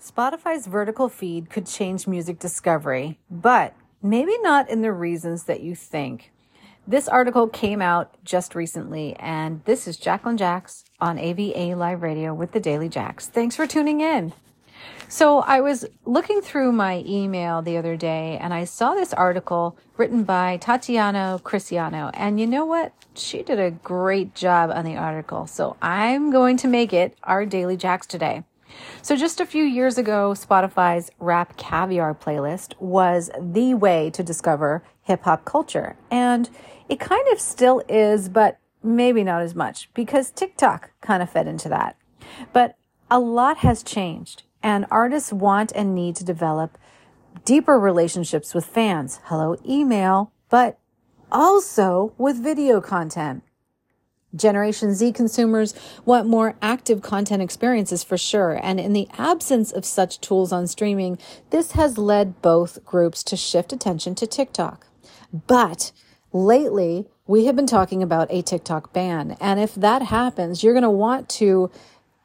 Spotify's 0.00 0.66
vertical 0.66 1.10
feed 1.10 1.50
could 1.50 1.66
change 1.66 2.06
music 2.06 2.38
discovery, 2.38 3.18
but 3.30 3.74
maybe 4.02 4.36
not 4.38 4.70
in 4.70 4.80
the 4.80 4.92
reasons 4.92 5.44
that 5.44 5.60
you 5.60 5.74
think. 5.74 6.32
This 6.86 7.06
article 7.06 7.46
came 7.48 7.82
out 7.82 8.16
just 8.24 8.54
recently, 8.54 9.14
and 9.16 9.62
this 9.66 9.86
is 9.86 9.98
Jacqueline 9.98 10.38
Jax 10.38 10.84
on 11.02 11.18
AVA 11.18 11.76
Live 11.76 12.00
Radio 12.00 12.32
with 12.32 12.52
the 12.52 12.60
Daily 12.60 12.88
Jax. 12.88 13.26
Thanks 13.26 13.54
for 13.54 13.66
tuning 13.66 14.00
in. 14.00 14.32
So 15.06 15.40
I 15.40 15.60
was 15.60 15.84
looking 16.06 16.40
through 16.40 16.72
my 16.72 17.04
email 17.06 17.60
the 17.60 17.76
other 17.76 17.96
day 17.96 18.38
and 18.40 18.54
I 18.54 18.64
saw 18.64 18.94
this 18.94 19.12
article 19.12 19.76
written 19.98 20.22
by 20.22 20.56
Tatiana 20.56 21.38
Cirisano. 21.44 22.10
And 22.14 22.40
you 22.40 22.46
know 22.46 22.64
what? 22.64 22.94
She 23.14 23.42
did 23.42 23.58
a 23.58 23.72
great 23.72 24.34
job 24.34 24.70
on 24.70 24.84
the 24.84 24.96
article. 24.96 25.46
So 25.46 25.76
I'm 25.82 26.30
going 26.30 26.56
to 26.58 26.68
make 26.68 26.94
it 26.94 27.18
our 27.24 27.44
Daily 27.44 27.76
Jax 27.76 28.06
today. 28.06 28.44
So 29.02 29.16
just 29.16 29.40
a 29.40 29.46
few 29.46 29.64
years 29.64 29.98
ago, 29.98 30.32
Spotify's 30.32 31.10
Rap 31.18 31.56
Caviar 31.56 32.14
playlist 32.14 32.74
was 32.78 33.30
the 33.40 33.74
way 33.74 34.10
to 34.10 34.22
discover 34.22 34.82
hip 35.02 35.22
hop 35.24 35.44
culture. 35.44 35.96
And 36.10 36.48
it 36.88 37.00
kind 37.00 37.26
of 37.32 37.40
still 37.40 37.82
is, 37.88 38.28
but 38.28 38.58
maybe 38.82 39.24
not 39.24 39.42
as 39.42 39.54
much 39.54 39.92
because 39.94 40.30
TikTok 40.30 40.90
kind 41.00 41.22
of 41.22 41.30
fed 41.30 41.46
into 41.46 41.68
that. 41.68 41.96
But 42.52 42.76
a 43.10 43.18
lot 43.18 43.58
has 43.58 43.82
changed 43.82 44.44
and 44.62 44.86
artists 44.90 45.32
want 45.32 45.72
and 45.74 45.94
need 45.94 46.16
to 46.16 46.24
develop 46.24 46.78
deeper 47.44 47.78
relationships 47.78 48.54
with 48.54 48.66
fans. 48.66 49.20
Hello, 49.24 49.56
email, 49.66 50.32
but 50.48 50.78
also 51.32 52.12
with 52.18 52.42
video 52.42 52.80
content. 52.80 53.42
Generation 54.34 54.94
Z 54.94 55.12
consumers 55.12 55.74
want 56.04 56.28
more 56.28 56.54
active 56.62 57.02
content 57.02 57.42
experiences 57.42 58.04
for 58.04 58.16
sure. 58.16 58.60
And 58.62 58.78
in 58.78 58.92
the 58.92 59.08
absence 59.18 59.72
of 59.72 59.84
such 59.84 60.20
tools 60.20 60.52
on 60.52 60.66
streaming, 60.66 61.18
this 61.50 61.72
has 61.72 61.98
led 61.98 62.40
both 62.42 62.84
groups 62.84 63.22
to 63.24 63.36
shift 63.36 63.72
attention 63.72 64.14
to 64.16 64.26
TikTok. 64.26 64.86
But 65.32 65.92
lately, 66.32 67.06
we 67.26 67.46
have 67.46 67.56
been 67.56 67.66
talking 67.66 68.02
about 68.02 68.28
a 68.30 68.42
TikTok 68.42 68.92
ban. 68.92 69.36
And 69.40 69.60
if 69.60 69.74
that 69.74 70.02
happens, 70.02 70.62
you're 70.62 70.74
going 70.74 70.82
to 70.82 70.90
want 70.90 71.28
to 71.30 71.70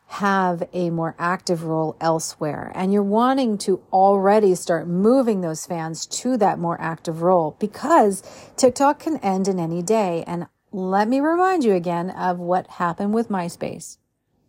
have 0.08 0.68
a 0.74 0.90
more 0.92 1.16
active 1.18 1.64
role 1.64 1.96
elsewhere. 2.00 2.72
And 2.76 2.94
you're 2.94 3.04
wanting 3.04 3.58
to 3.60 3.82
already 3.92 4.54
start 4.56 4.88
moving 4.88 5.42
those 5.42 5.66
fans 5.66 6.06
to 6.08 6.38
that 6.38 6.60
more 6.60 6.80
active 6.80 7.22
role 7.22 7.56
because 7.60 8.24
TikTok 8.56 9.00
can 9.00 9.18
end 9.18 9.48
in 9.48 9.60
any 9.60 9.82
day. 9.82 10.24
And 10.28 10.48
let 10.76 11.08
me 11.08 11.22
remind 11.22 11.64
you 11.64 11.74
again 11.74 12.10
of 12.10 12.38
what 12.38 12.68
happened 12.68 13.14
with 13.14 13.30
MySpace. 13.30 13.98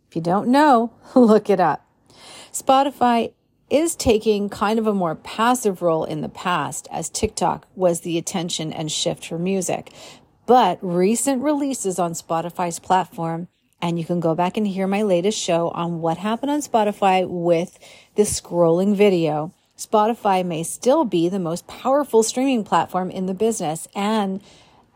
If 0.09 0.15
you 0.17 0.21
don't 0.21 0.49
know, 0.49 0.91
look 1.15 1.49
it 1.49 1.61
up. 1.61 1.87
Spotify 2.51 3.31
is 3.69 3.95
taking 3.95 4.49
kind 4.49 4.77
of 4.77 4.87
a 4.87 4.93
more 4.93 5.15
passive 5.15 5.81
role 5.81 6.03
in 6.03 6.19
the 6.19 6.29
past 6.29 6.87
as 6.91 7.09
TikTok 7.09 7.65
was 7.75 8.01
the 8.01 8.17
attention 8.17 8.73
and 8.73 8.91
shift 8.91 9.25
for 9.25 9.39
music. 9.39 9.93
But 10.45 10.79
recent 10.81 11.43
releases 11.43 11.97
on 11.97 12.11
Spotify's 12.11 12.79
platform 12.79 13.47
and 13.81 13.97
you 13.97 14.03
can 14.03 14.19
go 14.19 14.35
back 14.35 14.57
and 14.57 14.67
hear 14.67 14.87
my 14.87 15.03
latest 15.03 15.39
show 15.39 15.69
on 15.69 16.01
what 16.01 16.17
happened 16.17 16.51
on 16.51 16.61
Spotify 16.61 17.25
with 17.27 17.79
the 18.15 18.23
scrolling 18.23 18.95
video. 18.95 19.53
Spotify 19.77 20.45
may 20.45 20.63
still 20.63 21.05
be 21.05 21.29
the 21.29 21.39
most 21.39 21.67
powerful 21.67 22.23
streaming 22.23 22.63
platform 22.63 23.11
in 23.11 23.27
the 23.27 23.35
business, 23.35 23.87
and 23.93 24.41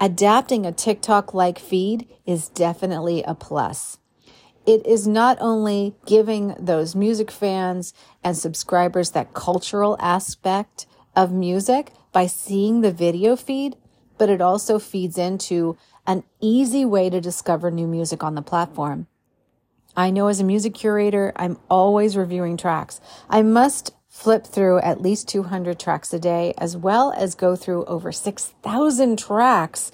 adapting 0.01 0.65
a 0.65 0.71
TikTok 0.71 1.31
like 1.31 1.59
feed 1.59 2.07
is 2.25 2.49
definitely 2.49 3.21
a 3.21 3.35
plus. 3.35 3.99
It 4.65 4.85
is 4.85 5.07
not 5.07 5.37
only 5.39 5.95
giving 6.07 6.55
those 6.59 6.95
music 6.95 7.29
fans 7.29 7.93
and 8.23 8.35
subscribers 8.35 9.11
that 9.11 9.35
cultural 9.35 9.95
aspect 9.99 10.87
of 11.15 11.31
music 11.31 11.91
by 12.11 12.25
seeing 12.25 12.81
the 12.81 12.91
video 12.91 13.35
feed, 13.35 13.75
but 14.17 14.29
it 14.29 14.41
also 14.41 14.79
feeds 14.79 15.17
into 15.17 15.77
an 16.07 16.23
easy 16.39 16.83
way 16.83 17.09
to 17.09 17.21
discover 17.21 17.69
new 17.69 17.87
music 17.87 18.23
on 18.23 18.33
the 18.33 18.41
platform. 18.41 19.07
I 19.95 20.09
know 20.09 20.27
as 20.27 20.39
a 20.39 20.43
music 20.43 20.73
curator, 20.73 21.31
I'm 21.35 21.59
always 21.69 22.17
reviewing 22.17 22.57
tracks. 22.57 23.01
I 23.29 23.43
must 23.43 23.91
flip 24.21 24.45
through 24.45 24.79
at 24.81 25.01
least 25.01 25.27
200 25.29 25.79
tracks 25.79 26.13
a 26.13 26.19
day, 26.19 26.53
as 26.59 26.77
well 26.77 27.11
as 27.17 27.33
go 27.33 27.55
through 27.55 27.83
over 27.85 28.11
6,000 28.11 29.17
tracks 29.17 29.91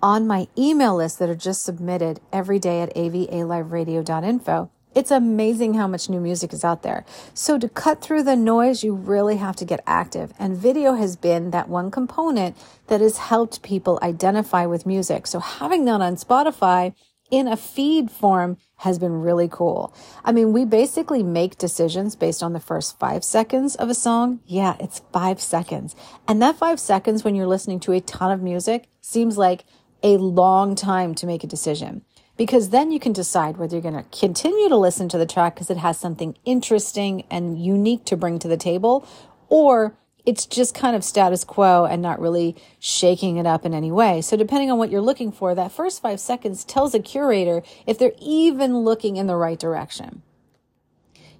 on 0.00 0.28
my 0.28 0.46
email 0.56 0.94
list 0.94 1.18
that 1.18 1.28
are 1.28 1.34
just 1.34 1.64
submitted 1.64 2.20
every 2.32 2.60
day 2.60 2.82
at 2.82 2.94
avaliveradio.info. 2.94 4.70
It's 4.94 5.10
amazing 5.10 5.74
how 5.74 5.88
much 5.88 6.08
new 6.08 6.20
music 6.20 6.52
is 6.52 6.62
out 6.62 6.84
there. 6.84 7.04
So 7.34 7.58
to 7.58 7.68
cut 7.68 8.00
through 8.00 8.22
the 8.22 8.36
noise, 8.36 8.84
you 8.84 8.94
really 8.94 9.38
have 9.38 9.56
to 9.56 9.64
get 9.64 9.82
active. 9.88 10.32
And 10.38 10.56
video 10.56 10.94
has 10.94 11.16
been 11.16 11.50
that 11.50 11.68
one 11.68 11.90
component 11.90 12.56
that 12.86 13.00
has 13.00 13.18
helped 13.18 13.64
people 13.64 13.98
identify 14.02 14.66
with 14.66 14.86
music. 14.86 15.26
So 15.26 15.40
having 15.40 15.84
that 15.86 16.00
on 16.00 16.14
Spotify 16.14 16.94
in 17.30 17.48
a 17.48 17.56
feed 17.56 18.10
form 18.10 18.56
has 18.78 18.98
been 18.98 19.20
really 19.20 19.48
cool. 19.48 19.94
I 20.24 20.32
mean, 20.32 20.52
we 20.52 20.64
basically 20.64 21.22
make 21.22 21.58
decisions 21.58 22.16
based 22.16 22.42
on 22.42 22.52
the 22.52 22.60
first 22.60 22.98
five 22.98 23.24
seconds 23.24 23.74
of 23.76 23.88
a 23.88 23.94
song. 23.94 24.40
Yeah, 24.46 24.76
it's 24.78 25.02
five 25.12 25.40
seconds. 25.40 25.96
And 26.28 26.40
that 26.42 26.56
five 26.56 26.78
seconds 26.78 27.24
when 27.24 27.34
you're 27.34 27.46
listening 27.46 27.80
to 27.80 27.92
a 27.92 28.00
ton 28.00 28.30
of 28.30 28.42
music 28.42 28.88
seems 29.00 29.38
like 29.38 29.64
a 30.02 30.18
long 30.18 30.74
time 30.74 31.14
to 31.14 31.26
make 31.26 31.42
a 31.44 31.48
decision 31.48 32.04
because 32.36 32.70
then 32.70 32.90
you 32.90 33.00
can 33.00 33.12
decide 33.12 33.56
whether 33.56 33.76
you're 33.76 33.82
going 33.82 34.02
to 34.02 34.18
continue 34.18 34.68
to 34.68 34.76
listen 34.76 35.08
to 35.08 35.18
the 35.18 35.26
track 35.26 35.54
because 35.54 35.70
it 35.70 35.76
has 35.76 35.98
something 35.98 36.36
interesting 36.44 37.24
and 37.30 37.64
unique 37.64 38.04
to 38.06 38.16
bring 38.16 38.38
to 38.40 38.48
the 38.48 38.56
table, 38.56 39.06
or 39.48 39.96
it's 40.26 40.46
just 40.46 40.74
kind 40.74 40.96
of 40.96 41.04
status 41.04 41.44
quo 41.44 41.84
and 41.84 42.00
not 42.00 42.20
really 42.20 42.56
shaking 42.78 43.36
it 43.36 43.46
up 43.46 43.64
in 43.64 43.74
any 43.74 43.92
way. 43.92 44.22
So 44.22 44.36
depending 44.36 44.70
on 44.70 44.78
what 44.78 44.90
you're 44.90 45.00
looking 45.00 45.30
for, 45.30 45.54
that 45.54 45.72
first 45.72 46.00
five 46.00 46.18
seconds 46.18 46.64
tells 46.64 46.94
a 46.94 47.00
curator 47.00 47.62
if 47.86 47.98
they're 47.98 48.14
even 48.20 48.78
looking 48.78 49.16
in 49.16 49.26
the 49.26 49.36
right 49.36 49.58
direction. 49.58 50.22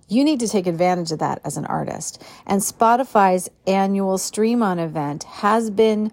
You 0.07 0.23
need 0.23 0.41
to 0.41 0.49
take 0.49 0.67
advantage 0.67 1.13
of 1.13 1.19
that 1.21 1.41
as 1.45 1.57
an 1.57 1.65
artist. 1.65 2.23
And 2.47 2.61
Spotify's 2.61 3.49
annual 3.67 4.19
Stream 4.19 4.63
On 4.63 4.79
event 4.79 5.25
has 5.25 5.71
been 5.71 6.13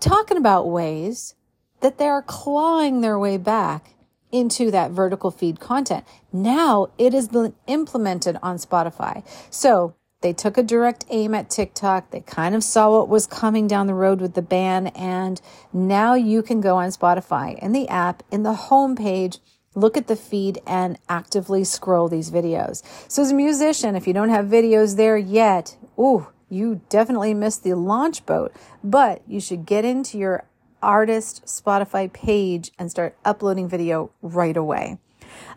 talking 0.00 0.36
about 0.36 0.68
ways 0.68 1.34
that 1.80 1.96
they 1.96 2.08
are 2.08 2.22
clawing 2.22 3.00
their 3.00 3.18
way 3.18 3.38
back 3.38 3.94
into 4.30 4.70
that 4.70 4.90
vertical 4.90 5.30
feed 5.30 5.60
content. 5.60 6.04
Now 6.32 6.88
it 6.98 7.12
has 7.12 7.28
been 7.28 7.54
implemented 7.66 8.38
on 8.42 8.56
Spotify. 8.56 9.24
So 9.50 9.94
they 10.22 10.32
took 10.32 10.56
a 10.56 10.62
direct 10.62 11.04
aim 11.10 11.34
at 11.34 11.50
TikTok. 11.50 12.10
They 12.10 12.20
kind 12.20 12.54
of 12.54 12.64
saw 12.64 12.90
what 12.98 13.08
was 13.08 13.26
coming 13.26 13.66
down 13.66 13.86
the 13.86 13.94
road 13.94 14.20
with 14.20 14.34
the 14.34 14.42
ban. 14.42 14.88
And 14.88 15.40
now 15.72 16.14
you 16.14 16.42
can 16.42 16.60
go 16.60 16.76
on 16.76 16.88
Spotify 16.90 17.58
in 17.58 17.72
the 17.72 17.88
app, 17.88 18.22
in 18.30 18.42
the 18.42 18.54
homepage, 18.54 19.40
look 19.74 19.96
at 19.96 20.06
the 20.06 20.16
feed 20.16 20.60
and 20.66 20.98
actively 21.08 21.64
scroll 21.64 22.08
these 22.08 22.30
videos. 22.30 22.82
So 23.10 23.22
as 23.22 23.30
a 23.30 23.34
musician, 23.34 23.96
if 23.96 24.06
you 24.06 24.12
don't 24.12 24.28
have 24.28 24.46
videos 24.46 24.96
there 24.96 25.16
yet, 25.16 25.76
ooh, 25.98 26.28
you 26.48 26.82
definitely 26.88 27.34
missed 27.34 27.64
the 27.64 27.74
launch 27.74 28.26
boat, 28.26 28.54
but 28.84 29.22
you 29.26 29.40
should 29.40 29.64
get 29.64 29.84
into 29.84 30.18
your 30.18 30.44
artist 30.82 31.44
Spotify 31.46 32.12
page 32.12 32.72
and 32.78 32.90
start 32.90 33.16
uploading 33.24 33.68
video 33.68 34.10
right 34.20 34.56
away. 34.56 34.98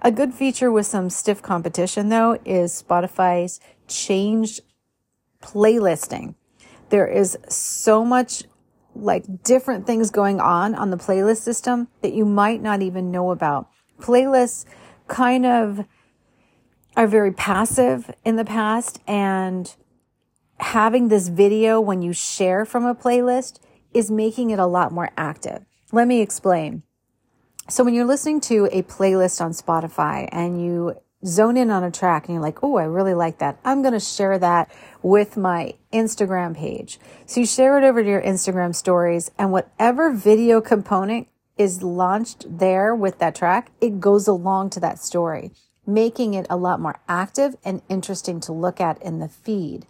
A 0.02 0.12
good 0.12 0.34
feature 0.34 0.72
with 0.72 0.86
some 0.86 1.10
stiff 1.10 1.42
competition 1.42 2.10
though 2.10 2.40
is 2.46 2.84
Spotify's 2.88 3.60
changed 3.88 4.62
playlisting. 5.42 6.36
There 6.90 7.08
is 7.08 7.38
so 7.50 8.06
much 8.06 8.44
like 8.96 9.44
different 9.44 9.86
things 9.86 10.10
going 10.10 10.40
on 10.40 10.74
on 10.76 10.90
the 10.90 10.98
playlist 10.98 11.38
system 11.38 11.90
that 12.02 12.14
you 12.14 12.26
might 12.26 12.62
not 12.62 12.82
even 12.82 13.12
know 13.12 13.32
about. 13.32 13.70
Playlists 14.00 14.66
kind 15.08 15.46
of 15.46 15.86
are 16.96 17.08
very 17.08 17.32
passive 17.32 18.10
in 18.24 18.38
the 18.38 18.46
past 18.46 19.00
and 19.06 19.76
having 20.60 21.10
this 21.10 21.28
video 21.28 21.82
when 21.82 22.02
you 22.02 22.14
share 22.14 22.66
from 22.66 22.86
a 22.86 22.96
playlist 22.96 23.60
is 23.94 24.10
making 24.10 24.50
it 24.50 24.60
a 24.60 24.66
lot 24.66 24.92
more 24.92 25.10
active. 25.18 25.66
Let 25.92 26.08
me 26.08 26.22
explain. 26.22 26.84
So 27.68 27.84
when 27.84 27.94
you're 27.94 28.06
listening 28.06 28.42
to 28.42 28.70
a 28.72 28.84
playlist 28.84 29.42
on 29.42 29.52
Spotify 29.52 30.30
and 30.32 30.64
you 30.64 30.96
zone 31.26 31.58
in 31.58 31.72
on 31.72 31.84
a 31.84 31.92
track 31.92 32.28
and 32.28 32.36
you're 32.36 32.44
like, 32.44 32.64
oh, 32.64 32.78
I 32.78 32.84
really 32.84 33.14
like 33.14 33.40
that. 33.40 33.58
I'm 33.66 33.82
going 33.82 33.94
to 33.94 34.00
share 34.00 34.38
that 34.40 34.72
with 35.02 35.38
my 35.38 35.74
Instagram 35.92 36.56
page. 36.56 37.00
So 37.26 37.40
you 37.42 37.46
share 37.46 37.78
it 37.78 37.84
over 37.84 38.04
to 38.04 38.10
your 38.10 38.22
Instagram 38.22 38.76
stories 38.76 39.32
and 39.38 39.52
whatever 39.52 40.12
video 40.12 40.62
component 40.62 41.28
is 41.58 41.82
launched 41.82 42.46
there 42.60 42.94
with 42.94 43.20
that 43.20 43.36
track, 43.36 43.72
it 43.80 44.00
goes 44.00 44.28
along 44.28 44.70
to 44.72 44.80
that 44.82 45.00
story, 45.00 45.52
making 45.88 46.34
it 46.34 46.46
a 46.50 46.58
lot 46.58 46.80
more 46.80 47.00
active 47.08 47.56
and 47.64 47.82
interesting 47.90 48.40
to 48.42 48.52
look 48.52 48.82
at 48.82 49.02
in 49.02 49.20
the 49.20 49.30
feed. 49.30 49.86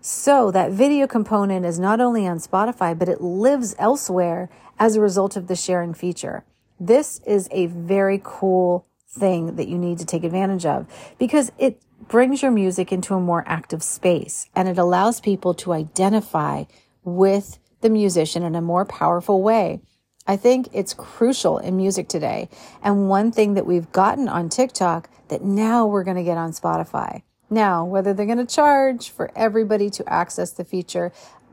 So 0.00 0.50
that 0.52 0.70
video 0.70 1.06
component 1.06 1.66
is 1.66 1.78
not 1.78 2.00
only 2.00 2.26
on 2.26 2.38
Spotify, 2.38 2.96
but 2.96 3.08
it 3.08 3.20
lives 3.20 3.74
elsewhere 3.78 4.48
as 4.78 4.94
a 4.94 5.00
result 5.00 5.36
of 5.36 5.48
the 5.48 5.56
sharing 5.56 5.92
feature. 5.92 6.44
This 6.78 7.20
is 7.26 7.48
a 7.50 7.66
very 7.66 8.20
cool 8.22 8.86
thing 9.08 9.56
that 9.56 9.68
you 9.68 9.78
need 9.78 9.98
to 9.98 10.04
take 10.04 10.24
advantage 10.24 10.66
of 10.66 10.86
because 11.18 11.50
it 11.58 11.80
brings 12.08 12.42
your 12.42 12.50
music 12.50 12.92
into 12.92 13.14
a 13.14 13.20
more 13.20 13.44
active 13.46 13.82
space 13.82 14.48
and 14.54 14.68
it 14.68 14.78
allows 14.78 15.20
people 15.20 15.54
to 15.54 15.72
identify 15.72 16.64
with 17.04 17.58
the 17.80 17.90
musician 17.90 18.42
in 18.42 18.54
a 18.54 18.60
more 18.60 18.84
powerful 18.84 19.42
way. 19.42 19.80
I 20.26 20.36
think 20.36 20.68
it's 20.72 20.92
crucial 20.92 21.58
in 21.58 21.76
music 21.76 22.08
today. 22.08 22.50
And 22.82 23.08
one 23.08 23.32
thing 23.32 23.54
that 23.54 23.66
we've 23.66 23.90
gotten 23.92 24.28
on 24.28 24.50
TikTok 24.50 25.08
that 25.28 25.42
now 25.42 25.86
we're 25.86 26.04
going 26.04 26.16
to 26.18 26.22
get 26.22 26.36
on 26.36 26.52
Spotify. 26.52 27.22
Now, 27.48 27.84
whether 27.84 28.12
they're 28.12 28.26
going 28.26 28.38
to 28.38 28.54
charge 28.54 29.08
for 29.08 29.30
everybody 29.34 29.88
to 29.90 30.06
access 30.06 30.50
the 30.50 30.64
feature, 30.64 31.12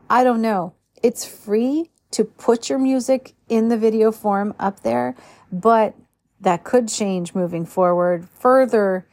I 0.10 0.26
don't 0.26 0.42
know. 0.42 0.74
It's 1.02 1.26
free 1.26 1.90
to 2.12 2.26
put 2.26 2.70
your 2.70 2.80
music 2.80 3.34
in 3.48 3.70
the 3.70 3.78
video 3.78 4.12
form 4.12 4.54
up 4.60 4.82
there, 4.82 5.16
but 5.52 5.96
that 6.46 6.64
could 6.64 6.88
change 6.88 7.34
moving 7.34 7.66
forward. 7.66 8.30
Further 8.40 9.08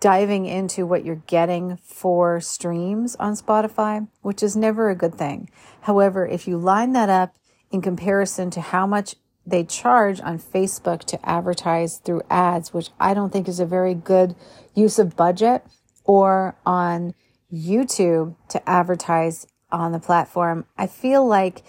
diving 0.00 0.44
into 0.44 0.86
what 0.86 1.02
you're 1.02 1.22
getting 1.26 1.78
for 1.82 2.42
streams 2.42 3.16
on 3.16 3.34
Spotify, 3.34 4.06
which 4.20 4.42
is 4.42 4.54
never 4.54 4.90
a 4.90 4.94
good 4.94 5.14
thing. 5.14 5.48
However, 5.82 6.26
if 6.26 6.46
you 6.46 6.58
line 6.58 6.92
that 6.92 7.08
up 7.08 7.34
in 7.70 7.80
comparison 7.80 8.50
to 8.50 8.60
how 8.60 8.86
much 8.86 9.14
they 9.46 9.64
charge 9.64 10.20
on 10.20 10.38
Facebook 10.38 11.04
to 11.04 11.28
advertise 11.28 11.96
through 11.96 12.20
ads, 12.28 12.74
which 12.74 12.90
I 13.00 13.14
don't 13.14 13.32
think 13.32 13.48
is 13.48 13.58
a 13.58 13.66
very 13.66 13.94
good 13.94 14.36
use 14.74 14.98
of 14.98 15.16
budget, 15.16 15.64
or 16.04 16.54
on 16.66 17.14
YouTube 17.50 18.36
to 18.50 18.68
advertise 18.68 19.46
on 19.70 19.92
the 19.92 19.98
platform, 19.98 20.66
I 20.76 20.86
feel 20.86 21.26
like 21.26 21.62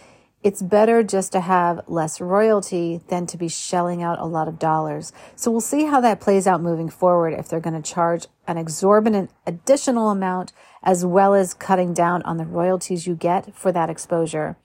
it's 0.43 0.61
better 0.61 1.03
just 1.03 1.31
to 1.31 1.39
have 1.39 1.81
less 1.87 2.19
royalty 2.19 3.01
than 3.07 3.25
to 3.27 3.37
be 3.37 3.47
shelling 3.47 4.03
out 4.03 4.19
a 4.19 4.25
lot 4.25 4.49
of 4.49 4.59
dollars. 4.59 5.13
So 5.35 5.49
we'll 5.49 5.61
see 5.61 5.85
how 5.85 6.01
that 6.01 6.19
plays 6.19 6.45
out 6.45 6.61
moving 6.61 6.89
forward 6.89 7.33
if 7.33 7.47
they're 7.47 7.61
going 7.61 7.81
to 7.81 7.93
charge 7.93 8.27
an 8.45 8.57
exorbitant 8.57 9.31
additional 9.47 10.09
amount 10.09 10.51
as 10.83 11.05
well 11.05 11.33
as 11.33 11.53
cutting 11.53 11.93
down 11.93 12.21
on 12.23 12.37
the 12.37 12.45
royalties 12.45 13.07
you 13.07 13.15
get 13.15 13.55
for 13.55 13.71
that 13.71 13.89
exposure. 13.89 14.57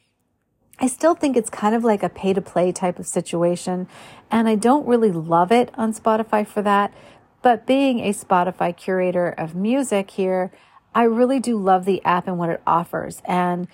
I 0.81 0.89
still 0.89 1.15
think 1.15 1.37
it's 1.37 1.51
kind 1.51 1.75
of 1.75 1.85
like 1.85 2.03
a 2.03 2.09
pay 2.09 2.33
to 2.33 2.41
play 2.41 2.73
type 2.73 2.99
of 2.99 3.07
situation. 3.07 3.89
And 4.31 4.49
I 4.49 4.57
don't 4.57 4.87
really 4.87 5.13
love 5.13 5.53
it 5.53 5.71
on 5.75 5.93
Spotify 5.93 6.47
for 6.47 6.63
that. 6.63 6.93
But 7.41 7.67
being 7.67 8.01
a 8.01 8.13
Spotify 8.13 8.77
curator 8.77 9.29
of 9.31 9.55
music 9.55 10.11
here, 10.11 10.51
I 10.95 11.05
really 11.05 11.39
do 11.39 11.57
love 11.57 11.85
the 11.85 12.05
app 12.05 12.27
and 12.27 12.39
what 12.39 12.51
it 12.51 12.63
offers. 12.67 13.23
And 13.25 13.69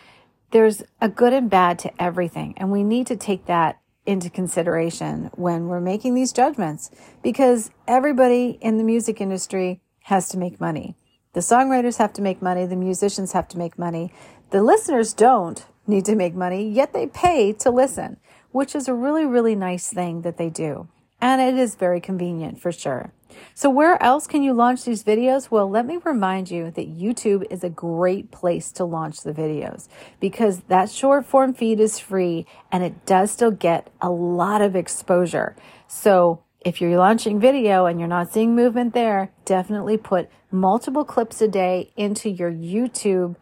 there's 0.55 0.85
a 1.01 1.09
good 1.09 1.33
and 1.33 1.51
bad 1.51 1.81
to 1.81 1.91
everything. 2.01 2.55
And 2.57 2.71
we 2.71 2.85
need 2.85 3.09
to 3.09 3.17
take 3.17 3.47
that 3.47 3.81
into 4.07 4.31
consideration 4.31 5.29
when 5.35 5.67
we're 5.67 5.81
making 5.81 6.15
these 6.15 6.33
judgments 6.33 6.93
because 7.25 7.73
everybody 7.89 8.57
in 8.61 8.79
the 8.79 8.85
music 8.85 9.21
industry 9.21 9.81
has 10.03 10.29
to 10.29 10.39
make 10.39 10.61
money. 10.61 10.95
The 11.33 11.41
songwriters 11.41 11.97
have 11.97 12.13
to 12.13 12.23
make 12.23 12.41
money. 12.41 12.67
The 12.67 12.77
musicians 12.77 13.33
have 13.33 13.49
to 13.49 13.59
make 13.59 13.77
money. 13.77 14.13
The 14.51 14.63
listeners 14.63 15.13
don't 15.13 15.67
need 15.89 16.05
to 16.05 16.15
make 16.15 16.37
money, 16.37 16.71
yet 16.71 16.93
they 16.93 17.09
pay 17.09 17.53
to 17.55 17.71
listen, 17.71 18.19
which 18.53 18.77
is 18.77 18.87
a 18.87 18.95
really, 18.95 19.25
really 19.25 19.57
nice 19.57 19.93
thing 19.93 20.23
that 20.23 20.37
they 20.37 20.51
do. 20.51 20.87
And 21.21 21.43
it 21.43 21.61
is 21.61 21.75
very 21.75 22.01
convenient 22.01 22.61
for 22.61 22.71
sure. 22.71 23.13
So 23.55 23.71
where 23.71 24.03
else 24.03 24.27
can 24.27 24.43
you 24.43 24.53
launch 24.53 24.85
these 24.85 25.05
videos? 25.05 25.51
Well, 25.51 25.69
let 25.69 25.87
me 25.87 25.99
remind 26.05 26.51
you 26.51 26.71
that 26.73 26.99
YouTube 26.99 27.45
is 27.51 27.65
a 27.65 27.71
great 27.71 28.31
place 28.31 28.73
to 28.73 28.85
launch 28.85 29.23
the 29.23 29.33
videos 29.33 29.89
because 30.21 30.61
that 30.69 30.91
short 30.91 31.27
form 31.27 31.55
feed 31.55 31.81
is 31.81 31.99
free 31.99 32.47
and 32.73 32.83
it 32.83 33.07
does 33.07 33.31
still 33.31 33.51
get 33.51 33.91
a 34.01 34.11
lot 34.11 34.63
of 34.63 34.77
exposure. 34.77 35.57
So 35.87 36.43
if 36.61 36.81
you're 36.81 36.97
launching 36.97 37.39
video 37.39 37.87
and 37.87 38.01
you're 38.01 38.09
not 38.09 38.33
seeing 38.33 38.57
movement 38.57 38.95
there, 38.95 39.31
definitely 39.45 39.99
put 39.99 40.29
multiple 40.51 41.05
clips 41.05 41.41
a 41.43 41.49
day 41.49 41.93
into 41.97 42.31
your 42.31 42.51
YouTube 42.51 43.37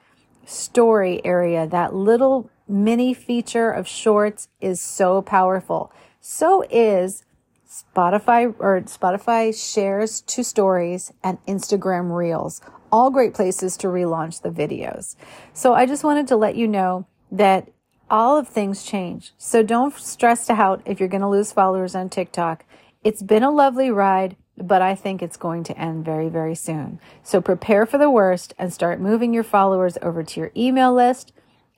story 0.44 1.24
area. 1.24 1.66
That 1.66 1.94
little 1.94 2.50
mini 2.66 3.14
feature 3.14 3.70
of 3.70 3.86
shorts 3.86 4.48
is 4.60 4.80
so 4.80 5.22
powerful. 5.22 5.92
So 6.20 6.64
is 6.70 7.24
Spotify 7.72 8.54
or 8.58 8.82
Spotify 8.82 9.54
shares 9.54 10.20
to 10.22 10.44
stories 10.44 11.10
and 11.24 11.38
Instagram 11.46 12.14
reels, 12.14 12.60
all 12.90 13.10
great 13.10 13.32
places 13.32 13.78
to 13.78 13.86
relaunch 13.86 14.42
the 14.42 14.50
videos. 14.50 15.16
So 15.54 15.72
I 15.72 15.86
just 15.86 16.04
wanted 16.04 16.28
to 16.28 16.36
let 16.36 16.54
you 16.54 16.68
know 16.68 17.06
that 17.30 17.70
all 18.10 18.36
of 18.36 18.46
things 18.46 18.84
change. 18.84 19.32
So 19.38 19.62
don't 19.62 19.94
stress 19.94 20.50
out 20.50 20.82
if 20.84 21.00
you're 21.00 21.08
going 21.08 21.22
to 21.22 21.28
lose 21.28 21.50
followers 21.50 21.94
on 21.94 22.10
TikTok. 22.10 22.66
It's 23.02 23.22
been 23.22 23.42
a 23.42 23.50
lovely 23.50 23.90
ride, 23.90 24.36
but 24.58 24.82
I 24.82 24.94
think 24.94 25.22
it's 25.22 25.38
going 25.38 25.64
to 25.64 25.78
end 25.78 26.04
very, 26.04 26.28
very 26.28 26.54
soon. 26.54 27.00
So 27.22 27.40
prepare 27.40 27.86
for 27.86 27.96
the 27.96 28.10
worst 28.10 28.52
and 28.58 28.70
start 28.70 29.00
moving 29.00 29.32
your 29.32 29.44
followers 29.44 29.96
over 30.02 30.22
to 30.22 30.40
your 30.40 30.52
email 30.54 30.92
list 30.92 31.32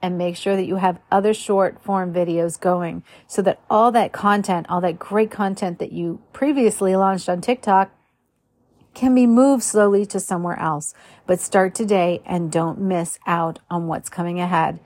and 0.05 0.19
make 0.19 0.37
sure 0.37 0.55
that 0.55 0.67
you 0.67 0.77
have 0.77 1.01
other 1.11 1.33
short 1.33 1.83
form 1.83 2.13
videos 2.13 2.61
going 2.61 3.03
so 3.27 3.41
that 3.41 3.59
all 3.71 3.91
that 3.91 4.13
content, 4.13 4.67
all 4.69 4.83
that 4.83 4.99
great 4.99 5.31
content 5.31 5.79
that 5.79 5.93
you 5.93 6.21
previously 6.35 6.95
launched 6.95 7.27
on 7.27 7.41
TikTok 7.41 7.91
can 8.93 9.15
be 9.15 9.27
moved 9.27 9.63
slowly 9.63 10.05
to 10.05 10.21
somewhere 10.21 10.61
else. 10.61 10.93
But 11.27 11.41
start 11.41 11.75
today 11.75 12.21
and 12.27 12.53
don't 12.53 12.83
miss 12.83 13.19
out 13.27 13.61
on 13.71 13.87
what's 13.87 14.11
coming 14.11 14.39
ahead. 14.39 14.79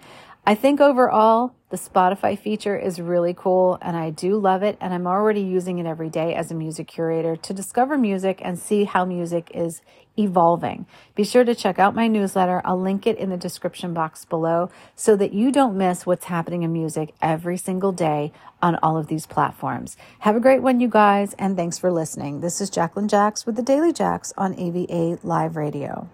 I 0.46 0.54
think 0.54 0.80
overall, 0.80 1.52
the 1.70 1.76
Spotify 1.76 2.38
feature 2.38 2.78
is 2.78 3.00
really 3.00 3.34
cool 3.36 3.76
and 3.82 3.96
I 3.96 4.10
do 4.10 4.38
love 4.38 4.62
it. 4.62 4.78
And 4.80 4.94
I'm 4.94 5.08
already 5.08 5.40
using 5.40 5.80
it 5.80 5.86
every 5.86 6.10
day 6.10 6.32
as 6.36 6.52
a 6.52 6.54
music 6.54 6.86
curator 6.86 7.34
to 7.34 7.52
discover 7.52 7.98
music 7.98 8.38
and 8.44 8.56
see 8.56 8.84
how 8.84 9.04
music 9.04 9.50
is 9.52 9.82
evolving. 10.18 10.86
Be 11.14 11.24
sure 11.24 11.44
to 11.44 11.54
check 11.54 11.78
out 11.78 11.94
my 11.94 12.08
newsletter. 12.08 12.60
I'll 12.64 12.80
link 12.80 13.06
it 13.06 13.18
in 13.18 13.30
the 13.30 13.36
description 13.36 13.94
box 13.94 14.24
below 14.24 14.70
so 14.94 15.16
that 15.16 15.32
you 15.32 15.52
don't 15.52 15.78
miss 15.78 16.04
what's 16.06 16.26
happening 16.26 16.62
in 16.62 16.72
music 16.72 17.14
every 17.22 17.56
single 17.56 17.92
day 17.92 18.32
on 18.60 18.76
all 18.76 18.96
of 18.96 19.06
these 19.06 19.26
platforms. 19.26 19.96
Have 20.20 20.36
a 20.36 20.40
great 20.40 20.62
one, 20.62 20.80
you 20.80 20.88
guys, 20.88 21.34
and 21.38 21.56
thanks 21.56 21.78
for 21.78 21.90
listening. 21.90 22.40
This 22.40 22.60
is 22.60 22.70
Jacqueline 22.70 23.08
Jax 23.08 23.46
with 23.46 23.56
the 23.56 23.62
Daily 23.62 23.92
Jax 23.92 24.32
on 24.36 24.58
AVA 24.58 25.18
Live 25.22 25.56
Radio. 25.56 26.08